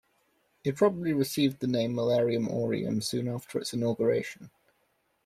It 0.63 0.77
probably 0.77 1.13
received 1.13 1.59
the 1.59 1.67
name 1.67 1.93
"Milliarium 1.93 2.47
Aureum" 2.49 3.01
soon 3.01 3.27
after 3.27 3.59
its 3.59 3.71
inauguration. 3.71 4.49